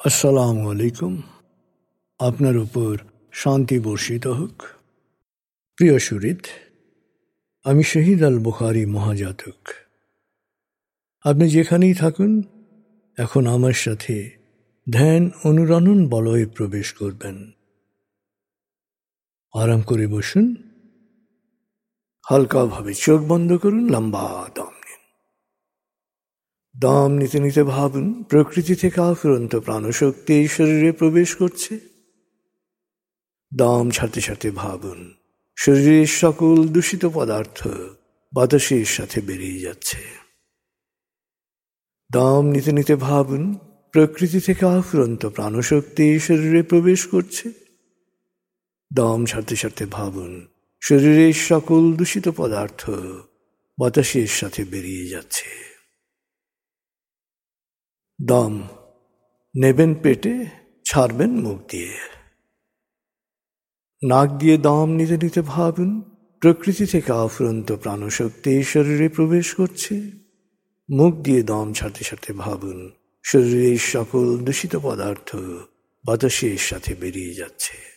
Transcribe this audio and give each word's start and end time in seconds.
আসসালামু 0.00 0.62
আলাইকুম 0.70 1.14
আপনার 2.20 2.56
উপর 2.56 2.92
শান্তি 3.32 3.76
বর্ষিত 3.78 4.24
হোক 4.32 4.77
প্রিয় 5.78 5.98
সুরিত 5.98 6.40
আমি 7.64 7.82
শহীদ 7.82 8.22
আল 8.22 8.38
বুখারি 8.38 8.86
মহাজাতক। 8.86 9.68
আপনি 11.20 11.48
যেখানেই 11.48 11.94
থাকুন, 11.94 12.42
এখন 13.18 13.46
আমার 13.46 13.72
সাথে 13.72 14.30
ধ্যান 14.92 15.30
অনুরণন 15.44 16.08
বলয়ে 16.08 16.46
প্রবেশ 16.46 16.92
করবেন। 16.92 17.52
আরাম 19.54 19.80
করে 19.80 20.06
বসুন। 20.06 20.56
হালকাভাবে 22.30 22.94
চোখ 22.94 23.20
বন্ধ 23.20 23.56
করুন, 23.56 23.90
লম্বা 23.90 24.50
দম 24.54 24.70
নিন। 24.70 25.02
দম 26.80 27.12
নিতে 27.12 27.40
নিতে 27.40 27.62
ভাবুন, 27.62 28.22
প্রকৃতি 28.22 28.74
থেকে 28.74 29.00
আফুরন্ত 29.00 29.56
প্রাণশক্তি 29.56 30.34
এই 30.34 30.48
শরীরে 30.48 30.92
প্রবেশ 30.92 31.36
করছে। 31.36 31.80
দম 33.54 33.90
ছাড়তে 33.90 34.20
ছাড়তে 34.20 34.50
ভাবুন 34.50 35.17
শরীরের 35.60 36.06
সকল 36.06 36.68
দূষিত 36.68 37.06
পদার্থ 37.06 37.68
বাতাসের 38.34 38.84
সাথে 38.84 39.20
বেরিয়ে 39.20 39.60
যাচ্ছে। 39.60 39.98
দম 42.12 42.46
নিতে 42.46 42.72
নিতে 42.72 42.96
ভাবুন, 42.96 43.54
প্রকৃতি 43.92 44.40
থেকে 44.40 44.66
আফুরন্ত 44.66 45.26
প্রাণশক্তি 45.26 46.18
শরীরে 46.18 46.62
প্রবেশ 46.62 47.06
করছে। 47.06 47.52
দম 48.94 49.24
ছাড়তে 49.24 49.56
ছাড়তে 49.56 49.86
ভাবুন, 49.86 50.48
শরীরের 50.80 51.32
সকল 51.32 51.92
দূষিত 51.92 52.28
পদার্থ 52.36 52.90
বাতাসের 53.80 54.26
সাথে 54.26 54.64
বেরিয়ে 54.64 55.08
যাচ্ছে। 55.08 55.48
দম, 58.24 58.68
নেবেন 59.56 59.94
পেটে, 59.94 60.46
ছাড়বেন 60.84 61.30
মুখ 61.30 61.70
দিয়ে। 61.70 62.17
নাক 64.02 64.28
দিয়ে 64.38 64.56
দম 64.58 64.90
নিতে 64.90 65.16
নিতে 65.16 65.42
ভাবুন, 65.42 66.02
প্রকৃতি 66.40 66.86
থেকে 66.86 67.12
আফুরন্ত 67.12 67.72
প্রাণশক্তি 67.72 68.62
শরীরে 68.62 69.08
প্রবেশ 69.08 69.54
করছে। 69.54 70.12
মুখ 70.90 71.14
দিয়ে 71.14 71.42
দম 71.42 71.72
ছাড়তে 71.72 72.04
সাথে 72.04 72.32
ভাবুন, 72.32 72.90
শরীরের 73.22 73.78
সকল 73.78 74.38
দূষিত 74.38 74.76
পদার্থ 74.76 75.36
বাতাসের 76.06 76.58
সাথে 76.58 76.94
বেরিয়ে 76.94 77.34
যাচ্ছে। 77.34 77.87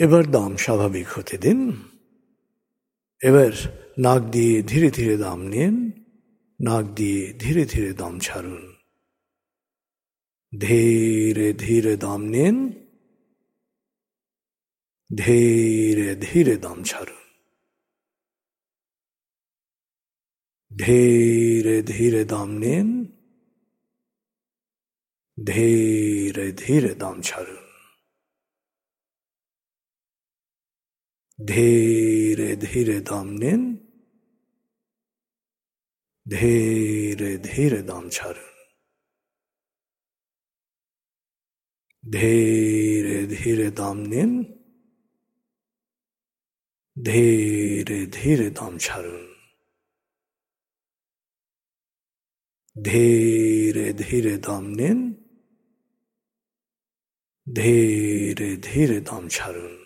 এবার 0.00 0.24
দাম 0.30 0.52
স্বাভাবিক 0.56 1.08
হতে 1.08 1.36
দিন 1.38 1.60
এবার 3.20 3.52
নাক 3.98 4.22
দিয়ে 4.30 4.56
ধীরে 4.62 4.88
ধীরে 4.90 5.16
দাম 5.16 5.40
নিন 5.48 5.74
নাক 6.60 6.84
দিয়ে 6.94 7.22
ধীরে 7.38 7.62
ধীরে 7.64 7.90
দাম 7.92 8.14
ছাড়ুন 8.18 8.64
ধীরে 10.52 11.48
ধীরে 11.58 11.94
দাম 11.96 12.20
নিন 12.26 12.56
ধীরে 15.10 16.08
ধীরে 16.20 16.54
দাম 16.56 16.78
ছাড়ুন 16.82 17.22
ধীরে 20.70 21.76
ধীরে 21.82 22.22
দাম 22.24 22.50
নিন 22.58 22.88
ধীরে 25.38 26.46
ধীরে 26.56 26.92
দাম 26.94 27.16
ছাড়ুন 27.22 27.59
धीरे 31.48 32.54
धीरे 32.56 32.98
दाम 33.00 33.28
निन 33.40 33.62
धीरे 36.26 37.36
धीरे 37.38 37.80
दाम 37.82 38.08
छारुन 38.10 38.48
धीरे 42.04 43.26
धीरे 43.26 43.70
दाम 43.80 43.98
निन 44.12 44.42
धीरे 46.96 48.04
धीरे 48.06 48.50
दाम 48.50 48.78
छारुन 48.78 49.26
धीरे 52.76 53.92
धीरे 53.92 54.36
दाम 54.36 54.66
निन 54.76 54.98
धीरे 57.46 58.56
धीरे 58.56 59.00
दाम 59.00 59.28
छारुन 59.28 59.79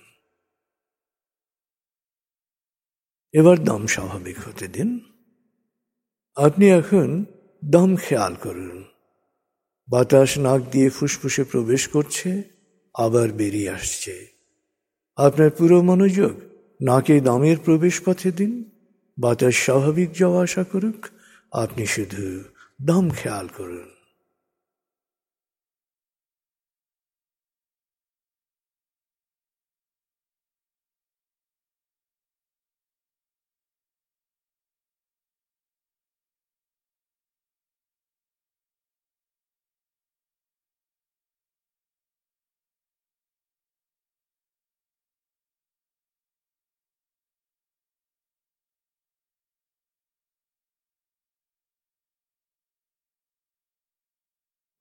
এবার 3.34 3.64
দম 3.64 3.86
স্বাভাবিক 3.86 4.36
হতে 4.48 4.68
দিন। 4.68 5.00
আপনি 6.36 6.70
এখন 6.70 7.24
দম 7.64 7.96
খেয়াল 7.96 8.34
করুন। 8.34 8.84
বাতাস 9.88 10.38
নাক 10.38 10.62
দিয়ে 10.70 10.90
ফুসফুসে 10.90 11.44
প্রবেশ 11.44 11.88
করছে, 11.88 12.42
আবার 12.94 13.32
বেরিয়ে 13.32 13.70
আসছে। 13.70 14.26
আপনার 15.16 15.50
পুরো 15.50 15.82
মনোযোগ 15.82 16.40
নাকে 16.82 17.20
দমের 17.20 17.56
প্রবেশ 17.64 18.00
পথে 18.04 18.30
দিন। 18.30 18.70
বাতাস 19.18 19.54
স্বাভাবিক 19.54 20.12
যাওয়া 20.12 20.42
আসা 20.42 20.64
করুক, 20.64 21.06
আপনি 21.52 21.86
শুধু 21.86 22.44
দম 22.82 23.10
খেয়াল 23.10 23.48
করুন। 23.56 23.93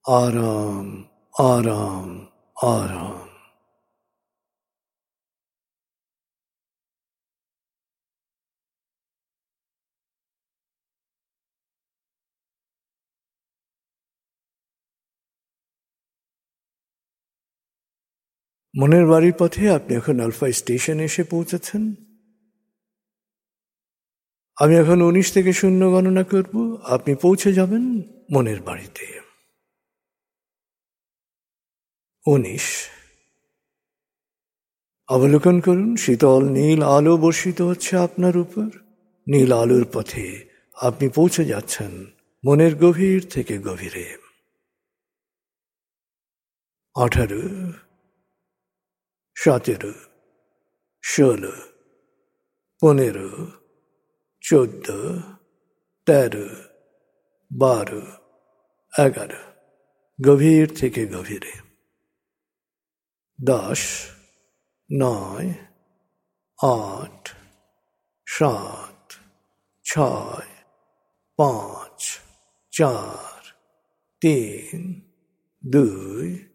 আরাম 0.07 1.03
আরাম 1.37 2.27
আরাম 2.61 3.27
মনের 18.81 19.07
বাড়ির 19.07 19.33
পথে 19.39 19.71
আপনি 19.71 19.95
এখন 19.95 20.19
আলফা 20.19 20.51
স্টেশনে 20.51 21.03
এসে 21.03 21.23
পৌঁছেছেন। 21.23 21.95
আমি 24.57 24.75
এখন 24.75 25.01
উনিশ 25.01 25.33
থেকে 25.33 25.53
শূন্য 25.53 25.91
গণনা 25.91 26.23
করব। 26.23 26.81
আপনি 26.89 27.15
পৌঁছে 27.15 27.53
যাবেন 27.53 28.01
মনের 28.31 28.61
বাড়িতে। 28.61 29.22
উনিশ। 32.27 32.89
অবলোকন 35.07 35.59
করুন, 35.59 35.95
শীতল 35.95 36.43
নীল 36.49 36.83
আলো 36.83 37.17
বর্ষিত 37.17 37.61
হচ্ছে 37.61 37.97
আপনার 37.97 38.37
উপর। 38.37 38.79
নীল 39.27 39.51
আলোর 39.53 39.85
পথে 39.93 40.45
আপনি 40.75 41.09
পৌঁছে 41.09 41.45
যাচ্ছেন, 41.45 42.05
মনের 42.45 42.75
গভীর 42.75 43.27
থেকে 43.29 43.57
গভীরে। 43.57 44.17
আঠারো। 46.95 47.41
সতেরো। 49.35 49.93
ষোলো। 51.03 51.51
পনেরো। 52.81 53.47
চোদ্দ। 54.41 54.91
তেরো। 56.05 56.49
বারো। 57.57 58.01
এগারো। 59.05 59.51
গভীর 60.27 60.75
থেকে 60.75 61.07
গভীরে। 61.07 61.62
দশ, 63.41 63.79
নয়, 64.91 65.53
আট, 66.63 67.29
সাত, 68.25 69.13
ছয়, 69.83 70.45
পাঁচ, 71.37 72.19
চার, 72.71 73.53
তিন, 74.21 75.01
দুই, 75.65 76.47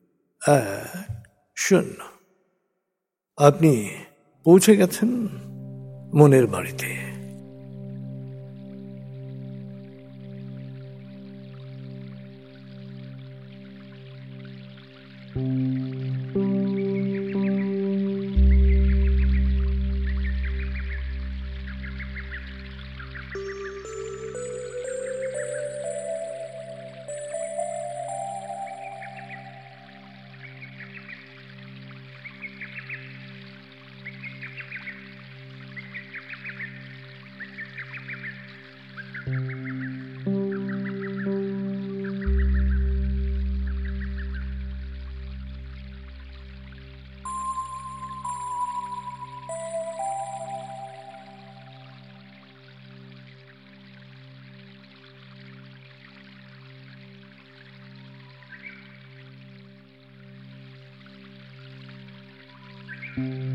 এক, 0.46 1.26
শূন্য। 1.56 2.04
আপনি 3.36 4.04
পৌঁছে 4.44 4.76
গেছেন 4.76 5.08
মনের 6.14 6.46
বাড়িতে। 6.46 7.07
Mm-hmm. 63.18 63.47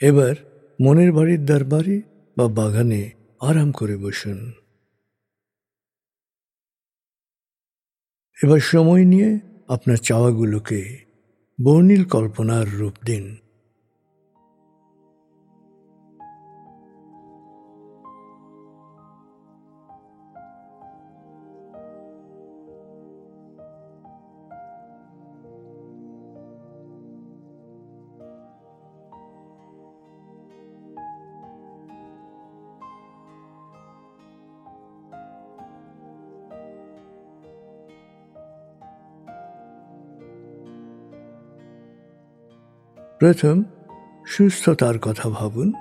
এবার 0.00 0.34
মনের 0.80 1.12
বাড়ির 1.12 1.44
দরবারে 1.44 2.02
বা 2.36 2.48
বাগানে 2.48 3.10
আরাম 3.40 3.72
করে 3.72 3.96
বসুন। 3.96 4.52
এবার 8.42 8.60
সময় 8.60 9.04
নিয়ে 9.04 9.38
আপনার 9.68 9.96
চাওয়াগুলোকে 9.96 10.80
বর্ণিল 11.64 12.04
কল্পনার 12.04 12.66
রূপ 12.78 12.94
দিন। 13.04 13.45
প্রথম 43.26 43.62
সুস্থতার 44.26 44.98
কথা 44.98 45.28
ভাবুন। 45.28 45.72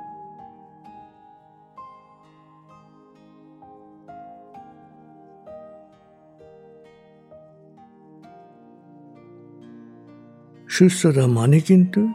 সুস্থতা 10.70 11.28
মানে 11.28 11.60
কিন্তু 11.60 12.08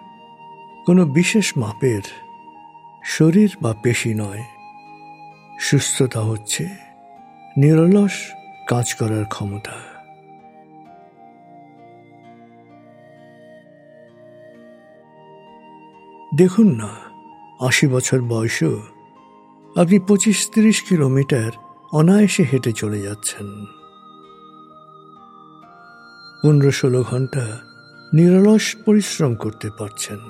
কোনো 0.87 1.07
বিশেষ 1.07 1.59
মাপের 1.59 2.03
শরীর 3.05 3.51
বা 3.63 3.75
পেশি 3.83 4.15
নয়। 4.15 4.45
সুস্থতা 5.61 6.21
হচ্ছে 6.21 6.69
নিরলস 7.57 8.33
কাজ 8.69 8.95
করার 8.95 9.25
ক্ষমতা। 9.25 9.90
দেখুন 16.41 16.69
না, 16.83 16.91
আশি 17.61 17.87
বছর 17.87 18.19
বয়সেও 18.33 18.77
আপনি 19.77 19.99
পঁচিশ 19.99 20.39
তিরিশ 20.53 20.79
কিলোমিটার 20.89 21.51
অনায়াসে 21.93 22.43
হেঁটে 22.51 22.73
চলে 22.73 22.99
যাচ্ছেন। 23.03 23.47
পনেরো 26.43 26.71
ষোলো 26.71 27.01
ঘণ্টা 27.03 27.45
নিরলস 28.13 28.67
পরিশ্রম 28.85 29.33
করতে 29.35 29.69
পারছেন। 29.79 30.21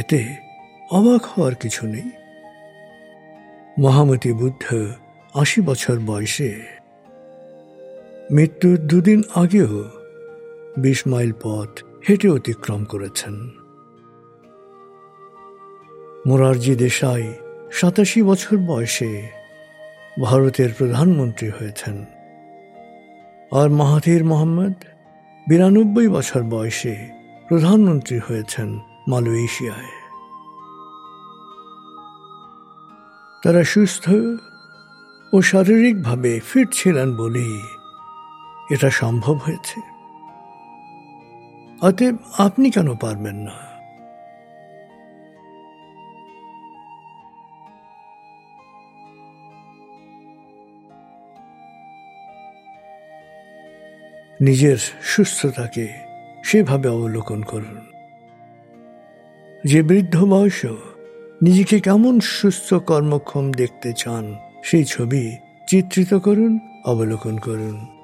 এতে 0.00 0.47
অবাক 0.92 1.22
হওয়ার 1.24 1.54
কিছু 1.54 1.86
নেই। 1.86 2.10
মহামতি 3.80 4.32
বুদ্ধ 4.32 4.92
আশি 5.34 5.60
বছর 5.60 5.98
বয়সে। 6.06 6.62
মৃত্যুর 8.30 8.78
দুদিন 8.78 9.22
আগেও 9.34 9.84
বিশ 10.78 11.06
মাইল 11.06 11.32
পথ 11.42 11.82
হেঁটে 12.08 12.28
অতিক্রম 12.28 12.84
করেছেন। 12.84 13.50
মোরারজি 16.26 16.74
দেশাই 16.74 17.34
সাতাশি 17.72 18.22
বছর 18.22 18.56
বয়সে 18.56 19.28
ভারতের 20.22 20.68
প্রধানমন্ত্রী 20.78 21.48
হয়েছেন। 21.48 22.04
আর 23.52 23.68
মাহাথির 23.70 24.24
মোহাম্মদ 24.24 24.74
বিরানব্বই 25.48 26.08
বছর 26.08 26.42
বয়সে 26.42 26.96
প্রধানমন্ত্রী 27.48 28.18
হয়েছেন 28.18 28.78
মালয়েশিয়ায়। 29.08 29.97
তারা 33.42 33.64
সুস্থ 33.64 34.10
ও 35.32 35.40
শারীরিকভাবে 35.42 36.40
ফিট 36.40 36.68
ছিলেন 36.72 37.16
বলেই 37.16 37.60
এটা 38.70 38.90
সম্ভব 38.90 39.34
হয়েছে। 39.34 39.80
অতএব 41.86 42.16
আপনি 42.38 42.70
কেন 42.70 42.96
পারবেন 42.96 43.36
না? 43.36 43.68
নিজের 54.40 54.78
সুস্থতাকে 55.02 55.88
সেভাবে 56.44 56.88
অবলোকন 56.88 57.42
করুন। 57.42 57.80
যে 59.64 59.82
বৃদ্ধ 59.82 60.24
বয়স 60.24 60.66
নিজেকে 61.42 61.76
কেমন 61.80 62.14
সুস্থ 62.20 62.68
কর্মক্ষম 62.74 63.44
দেখতে 63.52 63.90
চান 63.96 64.24
সেই 64.62 64.84
ছবি 64.84 65.24
চিত্রিত 65.66 66.12
করুন 66.14 66.52
অবলোকন 66.84 67.34
করুন। 67.38 67.97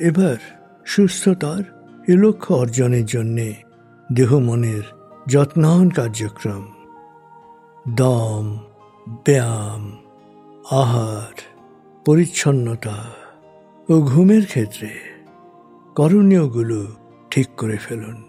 এবার 0.00 0.36
সুস্থতার 0.84 1.62
এ 2.08 2.16
লক্ষ্য 2.16 2.54
অর্জনের 2.54 3.06
জন্যে 3.06 3.54
দেহ 4.12 4.38
মনের 4.38 4.82
যত্নায়ন 5.26 5.90
কার্যক্রম। 5.90 6.66
দম, 7.96 8.58
ব্যায়াম, 9.24 9.96
আহার, 10.70 11.40
পরিচ্ছন্নতা 12.04 13.04
ও 13.88 14.00
ঘুমের 14.00 14.46
ক্ষেত্রে 14.46 14.88
করণীয়গুলো 15.96 16.86
ঠিক 17.30 17.48
করে 17.56 17.76
ফেলুন। 17.76 18.27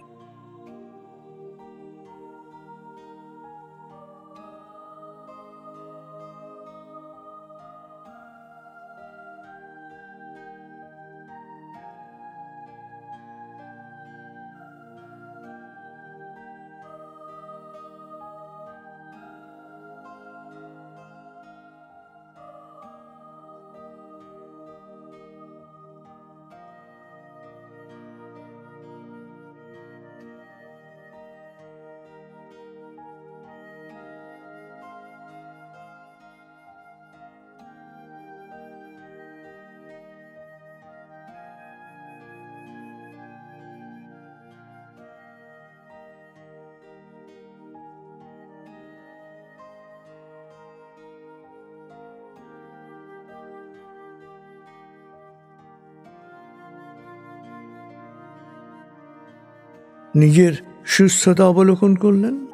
নিজের 60.16 60.54
সুস্থতা 60.86 61.46
অবলোকন 61.46 61.96
করলেন? 61.96 62.46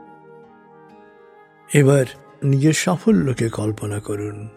এবার 1.74 2.06
নিজের 2.44 2.74
সাফল্যকে 2.74 3.50
কল্পনা 3.50 4.00
করুন। 4.00 4.48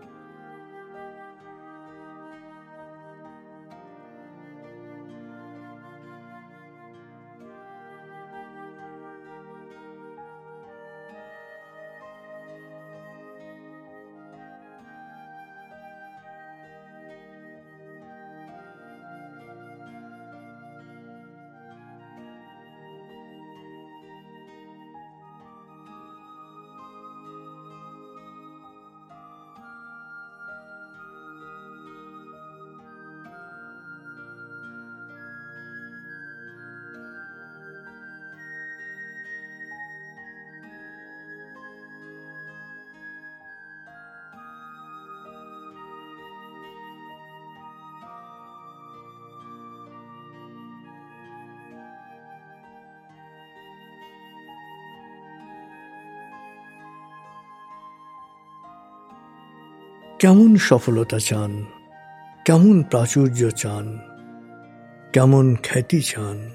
কেমন 60.18 60.56
সফলতা 60.56 61.18
চান? 61.18 61.64
কেমন 62.44 62.82
প্রাচুর্য 62.82 63.50
চান? 63.50 63.98
কেমন 65.12 65.56
খ্যাতি 65.62 66.02
চান? 66.02 66.50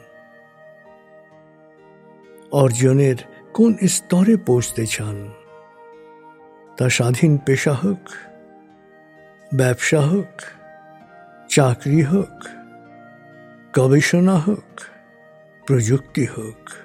অর্জনের 2.51 3.15
কোন 3.53 3.73
স্তরে 3.87 4.37
পৌঁছতে 4.37 4.85
চান? 4.85 5.29
তা 6.77 6.89
স্বাধীন 6.89 7.37
পেশা 7.37 7.73
হোক, 7.73 8.09
ব্যবসা 9.55 10.01
হোক, 10.01 10.41
চাকরি 11.49 12.01
হোক, 12.01 12.47
গবেষণা 13.79 14.35
হোক, 14.35 14.81
প্রযুক্তি 15.65 16.25
হোক। 16.25 16.82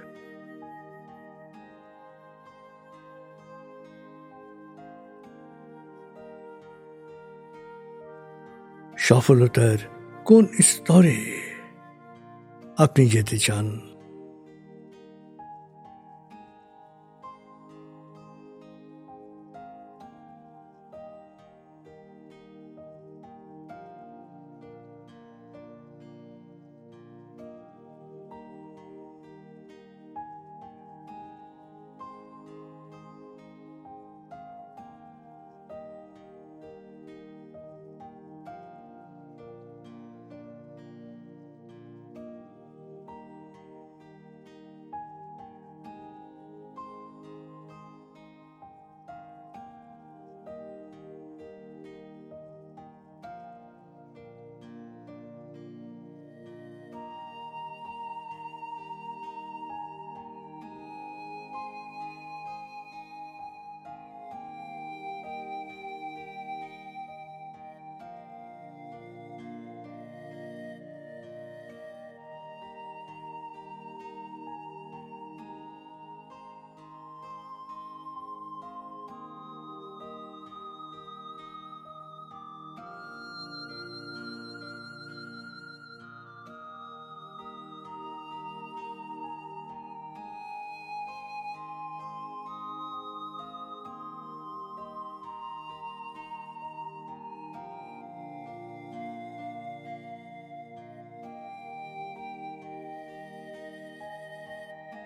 সফলতার 9.08 9.78
কোন 10.24 10.46
স্তরে 10.60 11.18
আপনি 12.78 13.08
যেতে 13.08 13.38
চান? 13.38 13.87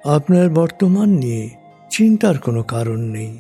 আপনার 0.05 0.49
বর্তমান 0.49 1.09
নিয়ে 1.09 1.51
চিন্তার 1.91 2.39
কোনো 2.39 2.63
কারণ 2.63 3.01
নেই। 3.01 3.39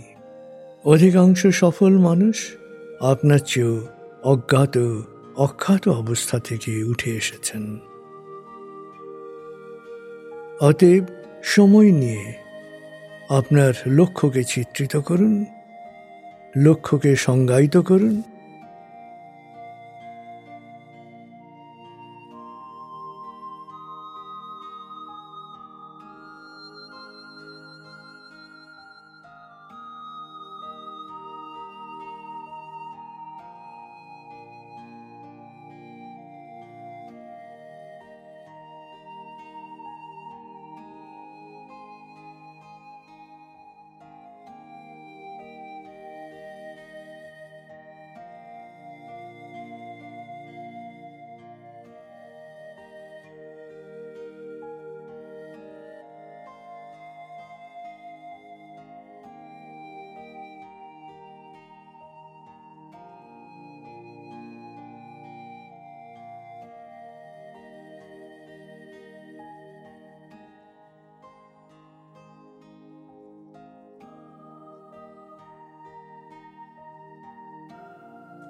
অধিকাংশ 0.85 1.47
সফল 1.47 1.99
মানুষ 1.99 2.52
আপনার 3.00 3.38
চেয়েও 3.38 3.87
অজ্ঞাত 4.23 5.02
অখ্যাত 5.37 5.88
অবস্থা 5.88 6.38
থেকে 6.38 6.85
উঠে 6.85 7.11
এসেছেন। 7.11 7.78
অতএব 10.61 11.04
সময় 11.42 11.92
নিয়ে 11.92 12.33
আপনার 13.28 13.73
লক্ষ্যকে 13.87 14.42
চিত্রিত 14.45 14.97
করুন, 14.97 15.45
লক্ষ্যকে 16.57 17.16
সংজ্ঞায়িত 17.16 17.77
করুন 17.77 18.22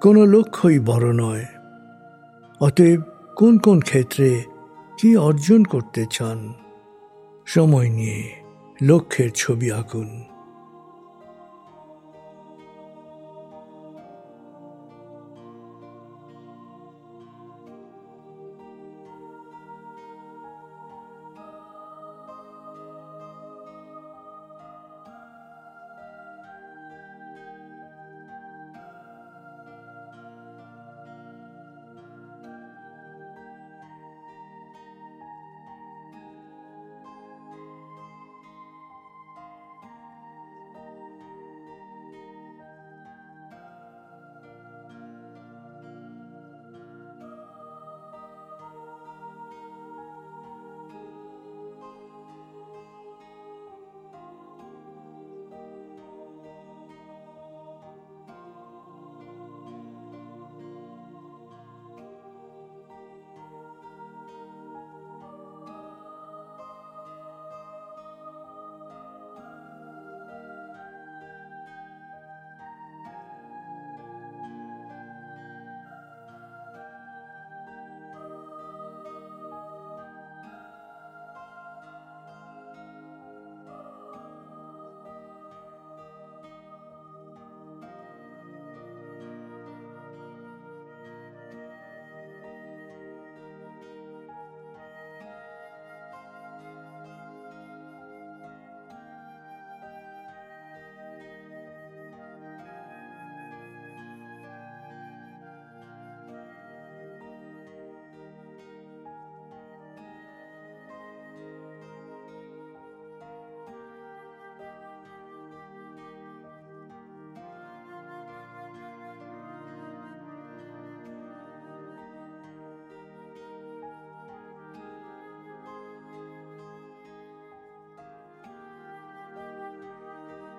কোনো 0.03 0.25
লক্ষ্যই 0.25 0.79
বড় 0.79 1.13
নয়। 1.13 1.45
অতএব 2.59 3.01
কোন 3.35 3.57
কোন 3.57 3.79
ক্ষেত্রে 3.79 4.43
কি 4.99 5.17
অর্জন 5.17 5.63
করতে 5.63 6.05
চান? 6.11 6.53
সময় 7.45 7.89
নিয়ে 7.89 8.33
লক্ষ্যের 8.81 9.29
ছবি 9.35 9.71
আঁকুন। 9.71 10.23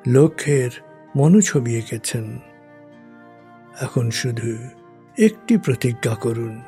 লক্ষ্যের 0.09 0.71
মনোছবি 1.17 1.79
এঁকেছেন। 1.79 2.39
এখন 3.81 4.11
শুধু 4.11 4.57
একটি 5.19 5.57
প্রতিজ্ঞা 5.57 6.15
করুন। 6.15 6.63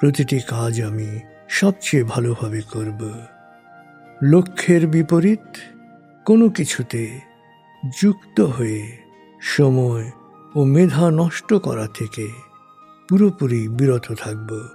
প্রতিটি 0.00 0.40
কাজ 0.40 0.82
আমি 0.82 1.20
সবচেয়ে 1.48 2.04
ভালোভাবে 2.04 2.62
করব। 2.62 3.12
লক্ষ্যের 4.22 4.86
বিপরীত 4.86 5.56
কোনো 6.24 6.48
কিছুতে 6.48 7.20
যুক্ত 8.02 8.40
হয়ে 8.40 8.98
সময় 9.40 10.10
ও 10.54 10.64
মেধা 10.64 11.10
নষ্ট 11.10 11.54
করা 11.54 11.86
থেকে 11.94 12.28
পুরোপুরি 13.08 13.68
বিরত 13.68 14.12
থাকব। 14.12 14.68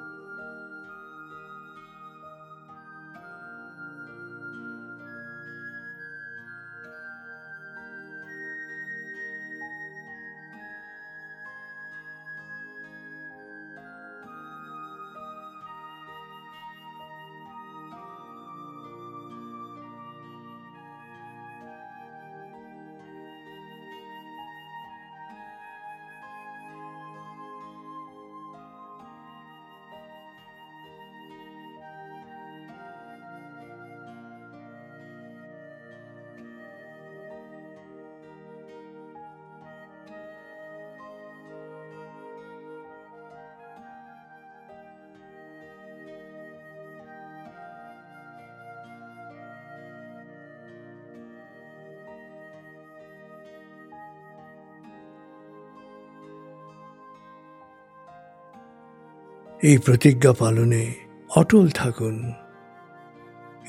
এই 59.64 59.78
প্রতিজ্ঞা 59.78 60.34
পালনে 60.34 60.94
অটল 61.36 61.70
থাকুন। 61.70 62.32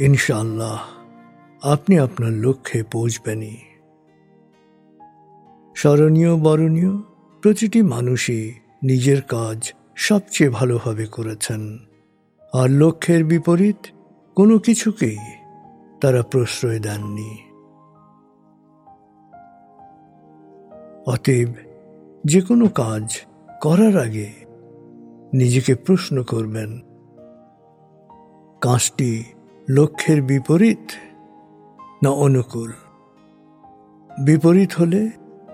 ইনশাআল্লাহ 0.00 0.80
আপনি 1.62 1.98
আপনার 1.98 2.32
লক্ষ্যে 2.32 2.82
পৌঁছবেনই। 2.82 3.56
স্মরণীয়, 5.76 6.36
বরণীয় 6.36 6.98
প্রতিটি 7.42 7.82
মানুষই 7.82 8.52
নিজের 8.82 9.22
কাজ 9.22 9.72
সবচেয়ে 9.96 10.50
ভালোভাবে 10.50 11.06
করেছেন। 11.06 11.78
আর 12.52 12.70
লক্ষ্যের 12.70 13.24
বিপরীত 13.24 13.76
কোনো 14.36 14.58
কিছুকেই 14.58 15.18
তারা 16.00 16.22
প্রশ্রয় 16.22 16.78
দেননি। 16.78 17.38
অতএব 21.06 21.48
যে 22.24 22.40
কোনো 22.40 22.68
কাজ 22.68 23.20
করার 23.60 23.96
আগে 23.96 24.41
নিজেকে 25.34 25.74
প্রশ্ন 25.74 26.22
করবেন, 26.22 26.80
কাজটি 28.60 29.24
লক্ষ্যের 29.70 30.22
বিপরীত 30.22 30.90
না 32.02 32.10
অনুকূল? 32.10 32.72
বিপরীত 34.24 34.72
হলে 34.72 35.10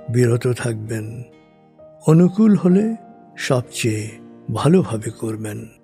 বিরত 0.09 0.47
থাকবেন, 0.47 1.23
অনুকূল 2.07 2.57
হলে 2.57 2.97
সবচেয়ে 3.37 4.11
ভালোভাবে 4.55 5.11
করবেন। 5.11 5.78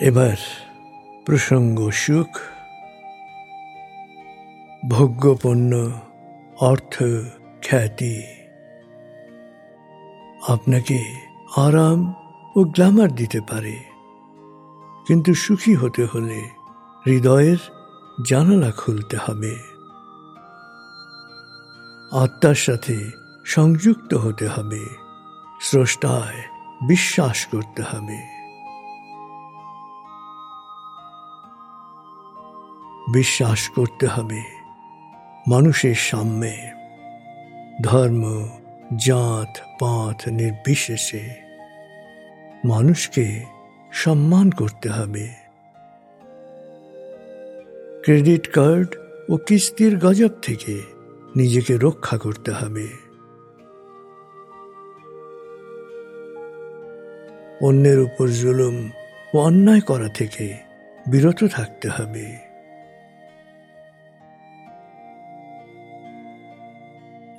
এবার 0.00 0.36
প্রসঙ্গ 1.26 1.90
সুখ, 1.90 2.38
ভোগ্যপণ্য, 4.88 6.00
অর্থ, 6.60 7.02
খ্যাতি। 7.66 8.22
আপনাকে 10.48 11.04
আরাম 11.56 12.14
ও 12.56 12.64
গ্ল্যামার 12.64 13.12
দিতে 13.12 13.40
পারে। 13.40 13.84
কিন্তু 15.06 15.34
সুখী 15.34 15.74
হতে 15.74 16.04
হলে 16.04 16.48
হৃদয়ের 17.06 17.56
জানালা 18.28 18.70
খুলতে 18.70 19.16
হবে। 19.16 19.56
আত্মার 22.12 22.54
সাথে 22.54 23.10
সংযুক্ত 23.44 24.14
হতে 24.14 24.48
হবে। 24.48 24.86
স্রষ্টায় 25.60 26.42
বিশ্বাস 26.86 27.46
করতে 27.46 27.82
হবে। 27.82 28.31
বিশ্বাস 33.12 33.68
করতে 33.68 34.06
হবে 34.06 34.42
মানুষের 35.48 35.94
সাম্যে 35.94 36.56
ধর্ম, 37.82 38.48
জাত 39.06 39.58
পাঁথ 39.80 40.28
নির্বিশেষে 40.28 41.24
মানুষকে 42.64 43.44
সম্মান 43.92 44.50
করতে 44.50 44.88
হবে। 44.88 45.26
ক্রেডিট 48.02 48.52
কার্ড 48.52 48.96
ও 49.30 49.36
কিস্তির 49.36 49.98
গজব 49.98 50.32
থেকে 50.42 50.82
নিজেকে 51.36 51.76
রক্ষা 51.76 52.16
করতে 52.18 52.50
হবে। 52.50 52.86
অন্যের 57.60 57.98
উপর 58.00 58.28
জুলুম 58.28 58.90
ও 59.34 59.38
অন্যায় 59.38 59.80
করা 59.80 60.08
থেকে 60.08 60.46
বিরত 61.08 61.44
থাকতে 61.44 61.88
হবে। 61.88 62.51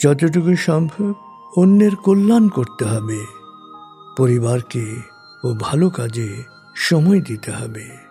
যতটুকু 0.04 0.56
সম্ভব 0.56 1.14
অন্যের 1.58 1.96
কল্যাণ 1.96 2.50
করতে 2.50 2.86
হবে। 2.86 3.26
পরিবারকে 4.18 4.96
ও 5.44 5.54
ভালো 5.60 5.90
কাজে 5.90 6.44
সময় 6.76 7.22
দিতে 7.22 7.52
হবে। 7.52 8.04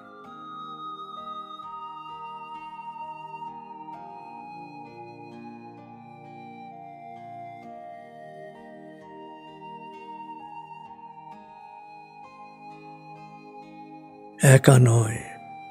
একা 14.43 14.79
নয়, 14.79 15.19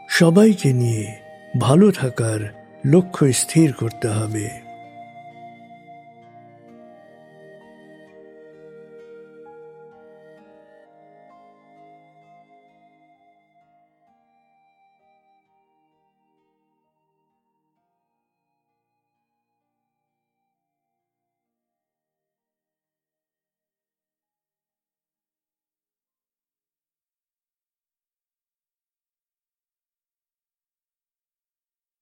সবাইকে 0.10 0.74
নিয়ে 0.74 1.16
ভালো 1.60 1.92
থাকার 1.92 2.70
লক্ষ্য 2.86 3.34
স্থির 3.34 3.74
করতে 3.74 4.08
হবে। 4.08 4.61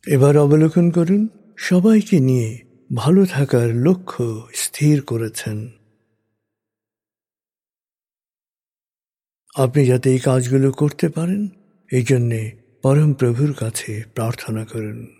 এবার 0.07 0.37
অবলোকন 0.37 0.91
করুন, 0.91 1.27
সবাইকে 1.57 2.19
নিয়ে 2.19 2.65
ভালো 2.95 3.25
থাকার 3.25 3.75
লক্ষ্য 3.75 4.47
স্থির 4.53 5.01
করেছেন। 5.01 5.67
আপনি 9.55 9.85
যাতে 9.85 10.09
এই 10.09 10.19
কাজগুলো 10.19 10.71
করতে 10.71 11.09
পারেন, 11.09 11.49
এই 11.91 12.03
জন্যে 12.03 12.51
পরমপ্রভুর 12.81 13.53
কাছে 13.53 14.03
প্রার্থনা 14.15 14.65
করুন। 14.65 15.18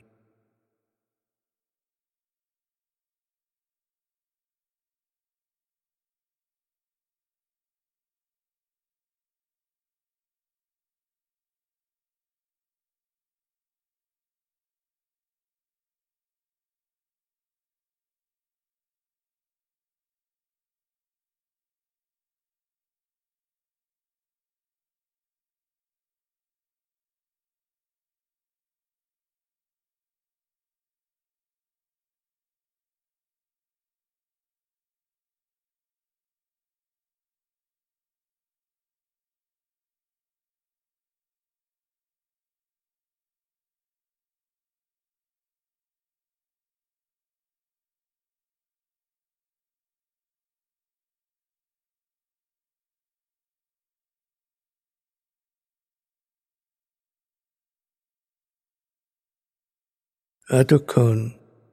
এতক্ষণ 60.50 61.30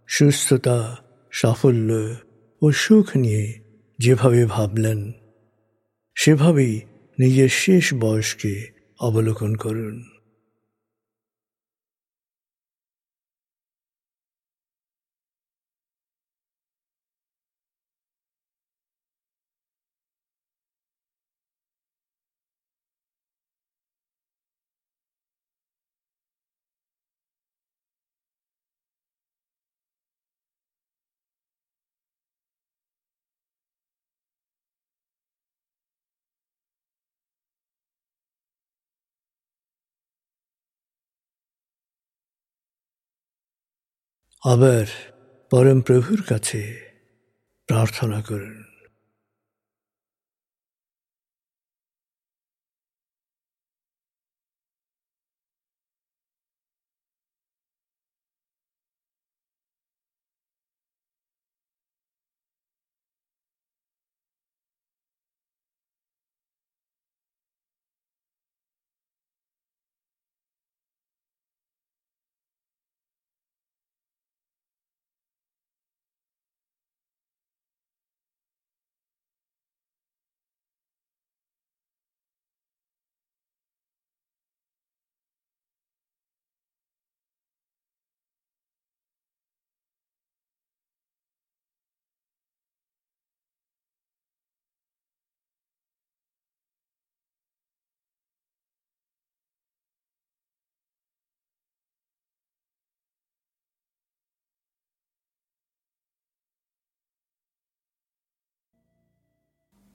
সুস্থতা 0.07 0.97
সাফল্য 1.31 1.91
ও 2.63 2.73
সুখ 2.73 3.17
নিয়ে 3.17 3.61
যেভাবে 3.99 4.45
ভাবলেন 4.47 5.13
সেভাবেই 6.15 6.81
নিজের 7.19 7.49
শেষ 7.49 7.95
বয়সকে 7.95 8.55
অবলোকন 9.01 9.55
করুন। 9.55 10.16
আবার 44.47 44.87
পরম 45.51 45.81
প্রভুর 45.81 46.23
কাছে 46.23 46.61
প্রার্থনা 47.69 48.21
করুন। 48.21 48.66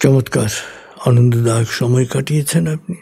চমৎকার, 0.02 0.50
আনন্দদায়ক 1.06 1.68
সময় 1.68 2.06
কাটিয়েছেন 2.06 2.68
আপনি। 2.68 2.96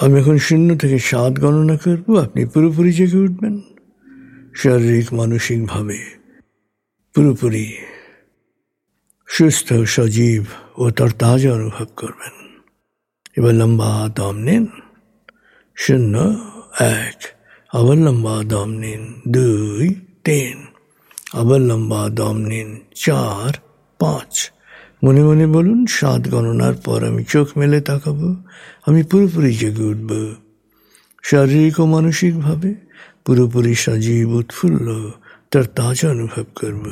আমি 0.00 0.20
এখন 0.20 0.38
শূন্য 0.38 0.78
থেকে 0.78 0.98
সাত 0.98 1.32
গণনা 1.32 1.76
করব, 1.76 2.16
আপনি 2.18 2.46
পুরোপুরি 2.46 2.92
জেগে 2.92 3.16
উঠবেন। 3.16 3.60
শারীরিক, 4.54 5.14
মানসিকভাবে 5.14 5.98
পুরোপুরি 7.14 7.76
সুস্থ, 9.26 9.72
সজীব 9.72 10.44
ও 10.76 10.90
তার 10.90 11.10
তাজা 11.10 11.52
অনুভব 11.52 11.86
করবেন। 11.96 12.62
এবার 13.36 13.54
লম্বা 13.54 14.08
দম 14.14 14.36
নিন। 14.36 14.66
শূন্য, 15.76 16.38
এক। 16.80 17.22
আবার 17.72 17.96
লম্বা 17.96 18.44
দম 18.44 18.70
নিন। 18.70 19.20
দুই, 19.28 19.94
তিন। 20.24 20.66
আবার 21.32 21.60
লম্বা 21.60 22.08
দম 22.08 22.36
নিন। 22.36 22.80
চার। 22.94 23.67
পাঁচ। 23.98 24.50
মনে 25.04 25.24
মনে 25.24 25.46
বলুন, 25.46 25.86
সাত 25.86 26.28
গণনার 26.28 26.74
পর 26.74 27.04
আমি 27.04 27.24
চোখ 27.24 27.58
মেলে 27.58 27.80
তাকাবো, 27.80 28.36
আমি 28.86 29.02
পুরোপুরি 29.02 29.52
জেগে 29.52 29.82
উঠব। 29.82 30.34
শারীরিক 31.22 31.80
ও 31.80 31.86
মানসিকভাবে 31.86 32.74
পুরোপুরি 33.24 33.74
সজীব, 33.74 34.30
উৎফুল্ল, 34.30 35.10
তার 35.50 35.64
তাজা 35.64 36.10
অনুভব 36.10 36.44
করব। 36.54 36.86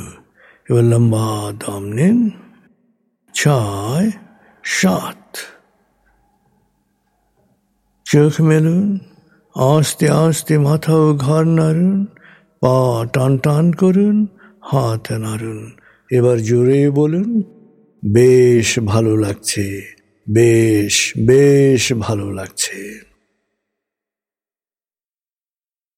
এবার 0.70 0.84
লম্বা 0.84 1.52
দম 1.52 1.84
নিন। 1.84 2.30
ছয়, 3.34 4.10
সাত। 4.62 5.36
চোখ 8.04 8.40
মেলুন, 8.40 8.98
আস্তে 9.54 10.10
আস্তে 10.10 10.58
মাথা 10.58 10.94
ও 10.94 11.14
ঘর 11.14 11.44
নাড়ুন, 11.44 12.06
পা 12.60 13.06
টান 13.12 13.38
টান 13.38 13.72
করুন, 13.72 14.26
হাত 14.60 15.12
নাড়ুন। 15.12 15.70
এবার 16.10 16.42
জোরে 16.42 16.90
বলুন 16.90 17.42
বেশ 18.02 18.78
ভালো 18.78 19.16
লাগছে 19.16 19.66
বেশ 20.28 21.12
বেশ 21.26 21.92
ভালো 21.92 22.32
লাগছে। 22.32 23.00